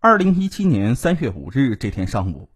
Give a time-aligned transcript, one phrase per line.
[0.00, 2.50] 二零一七年三月五日这天上午，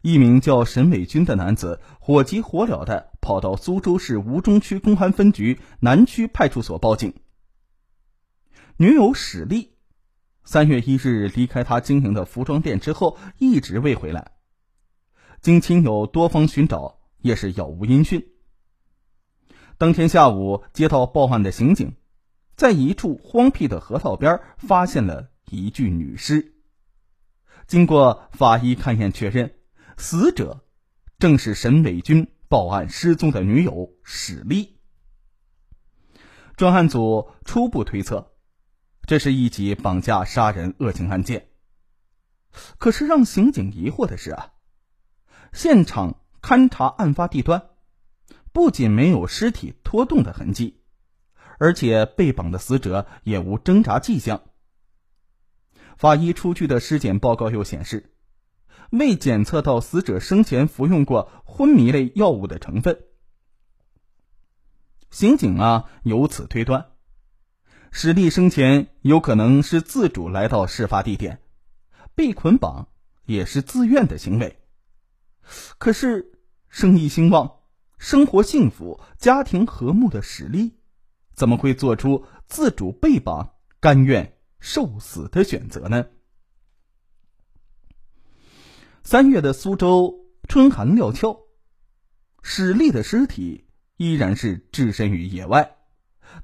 [0.00, 7.12] 一名叫沈伟军的男子火急火燎的跑到苏州市吴中区公安分局南区派出所报警。
[8.78, 9.74] 女友史丽，
[10.44, 14.32] 三月一日离开他经营的服装店之后，一直未回来。
[15.42, 18.28] 经亲友多方寻找，也是杳无音讯。
[19.76, 21.96] 当天下午，接到报案的刑警，
[22.56, 26.51] 在一处荒僻的河道边发现了一具女尸。
[27.72, 29.54] 经过法医勘验确认，
[29.96, 30.62] 死者
[31.18, 34.78] 正是沈伟军报案失踪的女友史丽。
[36.54, 38.34] 专案组初步推测，
[39.06, 41.48] 这是一起绑架杀人恶性案件。
[42.76, 44.52] 可是让刑警疑惑的是啊，
[45.54, 47.70] 现场勘查案发地段，
[48.52, 50.82] 不仅没有尸体拖动的痕迹，
[51.58, 54.42] 而且被绑的死者也无挣扎迹象。
[55.96, 58.12] 法医出具的尸检报告又显示，
[58.90, 62.98] 未检测到死者生前服用过昏迷类药物的成分。
[65.10, 66.86] 刑警啊，由此推断，
[67.90, 71.40] 史丽生前有可能是自主来到事发地点，
[72.14, 72.88] 被捆绑
[73.26, 74.58] 也是自愿的行为。
[75.78, 76.32] 可是，
[76.68, 77.58] 生意兴旺、
[77.98, 80.78] 生活幸福、家庭和睦的史丽，
[81.34, 84.38] 怎么会做出自主被绑、甘愿？
[84.62, 86.06] 受死的选择呢？
[89.02, 91.36] 三月的苏州春寒料峭，
[92.42, 95.78] 史丽的尸体依然是置身于野外，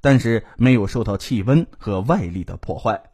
[0.00, 3.12] 但是没有受到气温和外力的破坏。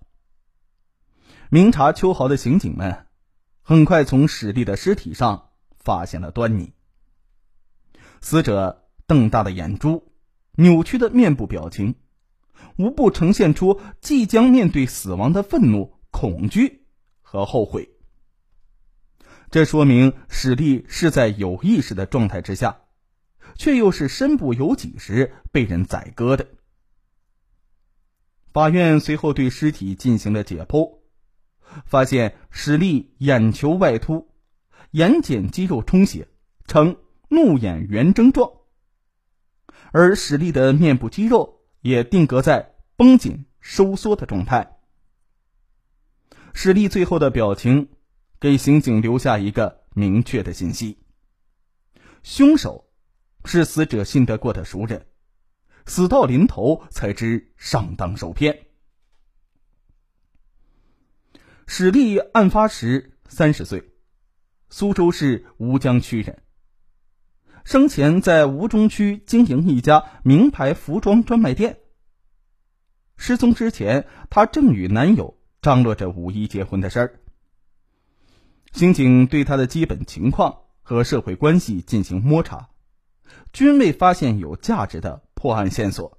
[1.50, 3.06] 明察秋毫的刑警们
[3.60, 6.72] 很快从史丽的尸体上发现了端倪。
[8.22, 10.14] 死者瞪大的眼珠，
[10.52, 11.96] 扭曲的面部表情。
[12.76, 16.86] 无不呈现出即将面对死亡的愤怒、恐惧
[17.22, 17.90] 和后悔。
[19.50, 22.80] 这说明史力是在有意识的状态之下，
[23.56, 26.46] 却又是身不由己时被人宰割的。
[28.52, 30.98] 法院随后对尸体进行了解剖，
[31.86, 34.28] 发现史力眼球外凸，
[34.92, 36.28] 眼睑肌肉充血，
[36.66, 36.96] 呈
[37.28, 38.50] 怒眼圆睁状，
[39.92, 41.63] 而史力的面部肌肉。
[41.84, 44.78] 也定格在绷紧收缩的状态。
[46.54, 47.90] 史力最后的表情，
[48.40, 50.98] 给刑警留下一个明确的信息：
[52.22, 52.90] 凶手
[53.44, 55.06] 是死者信得过的熟人，
[55.84, 58.66] 死到临头才知上当受骗。
[61.66, 63.92] 史力案发时三十岁，
[64.70, 66.42] 苏州市吴江区人。
[67.64, 71.78] 生前在吴中区经营一家名牌服装专卖店。
[73.16, 77.20] 失踪之前，她正与男友张罗着五一结婚的事儿。
[78.72, 82.68] 刑警对她的基本情况和社会关系进行摸查，
[83.52, 86.18] 均未发现有价值的破案线索，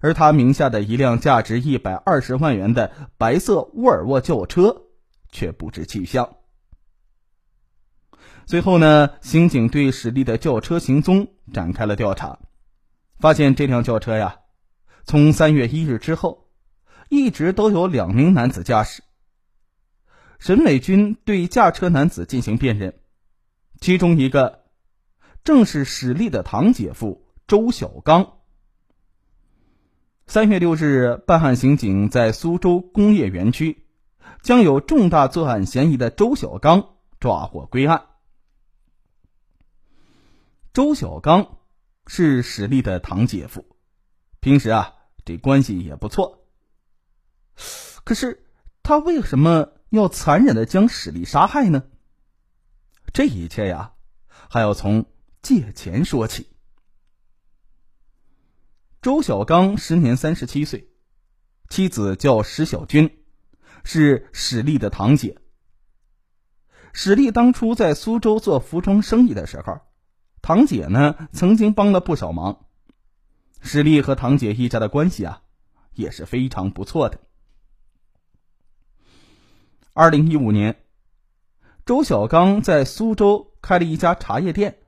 [0.00, 4.82] 而她名下的一辆价值一百二十万元的白色沃尔沃轿车
[5.32, 6.36] 却不知去向。
[8.48, 12.38] 随后呢，刑警对史丽的轿车行踪展开了调查，
[13.18, 14.36] 发现这辆轿车呀，
[15.04, 16.48] 从三月一日之后，
[17.08, 19.02] 一直都有两名男子驾驶。
[20.38, 22.94] 沈美军对驾车男子进行辨认，
[23.80, 24.66] 其中一个
[25.42, 28.34] 正是史丽的堂姐夫周小刚。
[30.28, 33.86] 三月六日，办案刑警在苏州工业园区，
[34.42, 38.02] 将有重大作案嫌疑的周小刚抓获归案。
[40.76, 41.56] 周小刚
[42.06, 43.64] 是史丽的堂姐夫，
[44.40, 44.94] 平时啊
[45.24, 46.46] 这关系也不错。
[48.04, 48.44] 可是
[48.82, 51.84] 他为什么要残忍的将史丽杀害呢？
[53.14, 53.94] 这一切呀，
[54.28, 55.06] 还要从
[55.40, 56.50] 借钱说起。
[59.00, 60.90] 周小刚时年三十七岁，
[61.70, 63.24] 妻子叫石小军，
[63.82, 65.40] 是史丽的堂姐。
[66.92, 69.80] 史丽当初在苏州做服装生意的时候。
[70.46, 72.66] 堂姐呢，曾经帮了不少忙，
[73.60, 75.42] 史丽和堂姐一家的关系啊，
[75.92, 77.18] 也是非常不错的。
[79.92, 80.76] 二零一五年，
[81.84, 84.78] 周小刚在苏州开了一家茶叶店，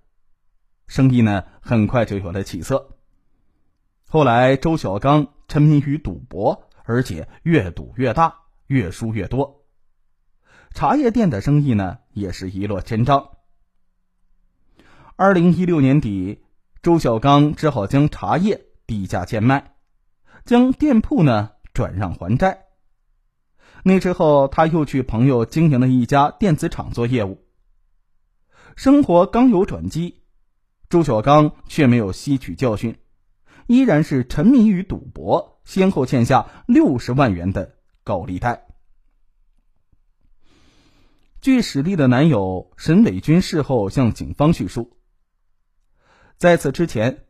[0.87, 2.96] 生意呢很快就有了起色。
[4.06, 9.64] 后来，周小刚沉迷于赌博，而且越赌越大，越输越多，
[10.72, 13.38] 茶叶店的生意呢也是一落千丈。
[15.20, 16.44] 二零一六年底，
[16.81, 19.75] 周小刚只好将茶叶低价贱卖，
[20.44, 22.67] 将店铺呢转让还债。
[23.82, 27.44] 那之后，他又去朋友经营的一家电子厂做业务。
[28.76, 30.20] 生活刚有转机，
[30.88, 32.97] 周小刚却没有吸取教训，
[33.67, 37.75] 依然是沉迷于赌博，先后欠下六十万元的
[38.05, 38.69] 高利贷。
[41.41, 44.97] 据史丽的男友沈伟军事后向警方叙述，
[46.38, 47.26] 在此之前，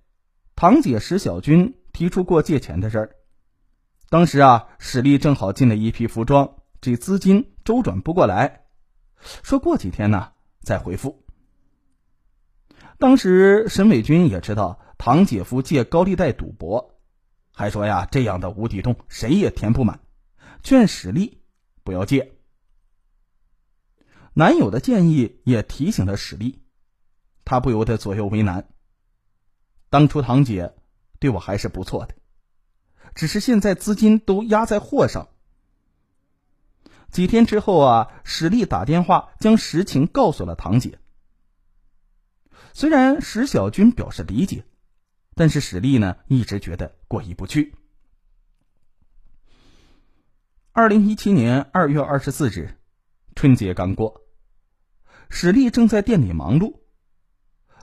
[0.55, 3.17] 堂姐史小军提出过借钱的事儿。
[4.11, 8.67] 当时啊，史丽正好进了一批服装，这资金周转不过来，
[9.43, 11.25] 说过几天呢再回复。
[12.99, 17.01] 当时沈伟军也知道堂姐夫借高利贷赌博，
[17.55, 20.01] 还说呀这样的无底洞谁也填不满，
[20.63, 21.41] 劝史丽
[21.83, 22.35] 不要借。
[24.35, 26.61] 男友的建议也提醒了史丽，
[27.47, 28.69] 他不由得左右为难。
[29.91, 30.75] 当初堂姐
[31.19, 32.15] 对我还是不错的。
[33.15, 35.29] 只是现在资金都压在货上。
[37.11, 40.99] 几天之后啊，史丽打电话将实情告诉了堂姐。
[42.75, 44.65] 虽然史小军表示理解，
[45.35, 47.75] 但是史丽呢一直觉得过意不去。
[50.73, 52.79] 二零一七年二月二十四日，
[53.35, 54.21] 春节刚过，
[55.29, 56.79] 史丽正在店里忙碌，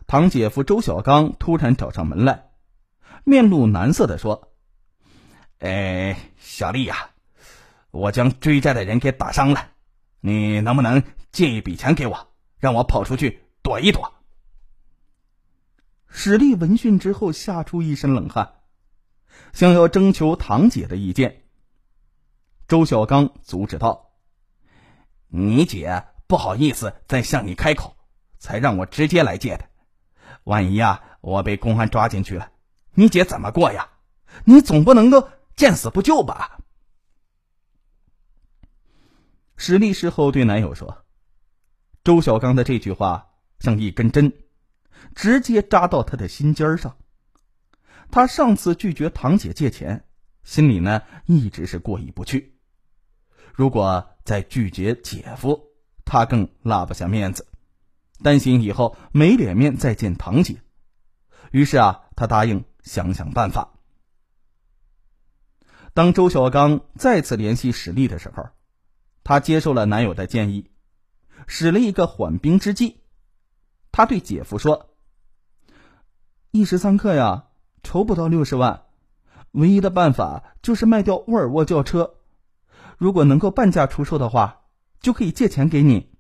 [0.07, 2.51] 堂姐夫周小刚突然找上门来，
[3.23, 4.51] 面露难色的说。
[5.59, 7.09] 哎，小丽呀，
[7.89, 9.71] 我将追债的人给打伤了，
[10.19, 12.27] 你能不能借一笔钱给我，
[12.59, 14.13] 让我跑出去躲一躲？
[16.07, 18.61] 史丽闻讯之后吓出一身冷汗，
[19.53, 21.45] 想要征求堂姐的意见。
[22.67, 24.11] 周小刚阻止道
[25.27, 27.95] ：“你姐不好意思再向你开口，
[28.37, 29.67] 才让我直接来借的。
[30.45, 32.51] 万一呀，我被公安抓进去了，
[32.95, 33.89] 你姐怎么过呀？
[34.45, 36.59] 你总不能够……”见死不救吧！
[39.55, 41.05] 史丽事后对男友说
[42.03, 44.33] ：“周小刚的这句话像一根针，
[45.15, 46.97] 直接扎到他的心尖上。
[48.11, 50.05] 他上次拒绝堂姐借钱，
[50.43, 52.59] 心里呢一直是过意不去。
[53.53, 55.69] 如果再拒绝姐夫，
[56.03, 57.47] 他更拉不下面子，
[58.23, 60.61] 担心以后没脸面再见堂姐。
[61.51, 63.71] 于是啊，他答应想想办法。”
[65.93, 68.49] 当周小刚再次联系史丽的时候，
[69.23, 70.69] 他接受了男友的建议，
[71.47, 73.01] 使了一个缓兵之计。
[73.91, 74.89] 他对姐夫说
[76.51, 77.45] ：“一时三刻呀，
[77.81, 78.83] 筹不到六十万，
[79.51, 82.15] 唯一的办法就是卖掉沃尔沃轿车。
[82.97, 84.63] 如果能够半价出售的话，
[84.99, 86.11] 就可以借钱给你。”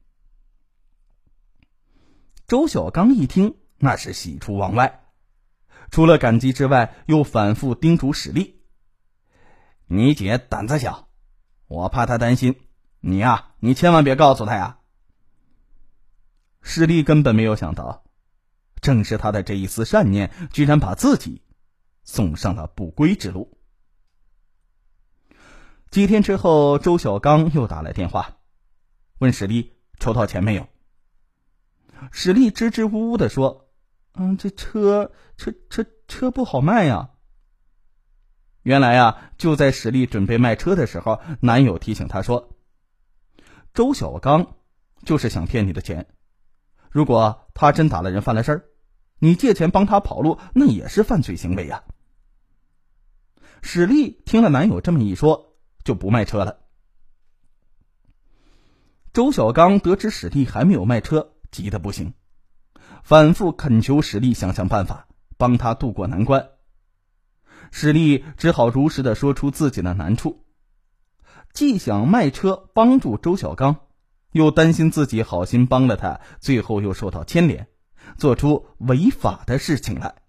[2.47, 5.03] 周小刚一听，那是喜出望外，
[5.89, 8.61] 除了感激之外，又反复叮嘱史丽。
[9.87, 11.07] 你姐胆子小，
[11.67, 12.55] 我怕她担心。
[12.99, 14.77] 你呀，你千万别告诉她呀。
[16.61, 18.03] 史丽根本没有想到，
[18.79, 21.41] 正是他的这一丝善念，居然把自己
[22.03, 23.57] 送上了不归之路。
[25.89, 28.37] 几天之后，周小刚又打来电话，
[29.17, 30.67] 问史丽筹到钱没有。
[32.11, 33.69] 史丽支支吾吾的说
[34.13, 37.11] ：“嗯，这车车车车不好卖呀。”
[38.63, 42.57] 原来啊，就在史丽准备卖车的时候，男友提醒她说
[43.73, 44.55] ：“周小刚
[45.03, 46.07] 就是想骗你的钱，
[46.89, 48.65] 如果他真打了人，犯了事儿，
[49.19, 51.83] 你借钱帮他跑路，那也是犯罪行为呀。”
[53.61, 56.59] 史丽听了男友这么一说，就不卖车了。
[59.13, 62.13] 周小刚得知史丽还没有卖车，急得不行，
[63.03, 65.07] 反复恳求史丽想想办法，
[65.37, 66.49] 帮他渡过难关。
[67.71, 70.43] 史丽只好如实的说出自己的难处，
[71.53, 73.77] 既想卖车帮助周小刚，
[74.31, 77.67] 又担心自己好心帮了他，最后又受到牵连，
[78.17, 80.24] 做出违法的事情来。